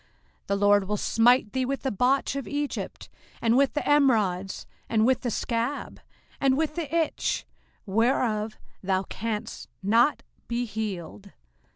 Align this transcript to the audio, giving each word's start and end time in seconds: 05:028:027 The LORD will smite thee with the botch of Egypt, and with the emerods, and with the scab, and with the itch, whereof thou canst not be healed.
05:028:027 0.47 0.47
The 0.47 0.55
LORD 0.55 0.83
will 0.87 0.97
smite 0.97 1.53
thee 1.53 1.63
with 1.65 1.81
the 1.83 1.91
botch 1.91 2.35
of 2.35 2.47
Egypt, 2.47 3.07
and 3.39 3.55
with 3.55 3.73
the 3.75 3.81
emerods, 3.81 4.65
and 4.89 5.05
with 5.05 5.21
the 5.21 5.29
scab, 5.29 5.99
and 6.39 6.57
with 6.57 6.73
the 6.73 6.91
itch, 6.95 7.45
whereof 7.85 8.57
thou 8.81 9.03
canst 9.03 9.69
not 9.83 10.23
be 10.47 10.65
healed. 10.65 11.33